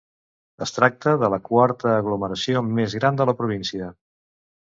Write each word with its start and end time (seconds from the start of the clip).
Es 0.65 0.71
tracta 0.77 1.11
de 1.23 1.27
la 1.33 1.39
quarta 1.49 1.91
aglomeració 1.97 2.65
més 2.79 2.97
gran 3.01 3.19
de 3.21 3.27
la 3.31 3.35
província. 3.43 3.93